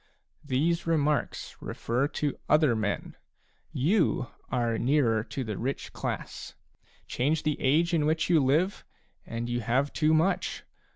[0.43, 3.15] These remarks refer to other men;
[3.71, 6.55] you are nearer the rich class.
[7.07, 8.83] Change the age in which you live,
[9.27, 10.63] and you have too much.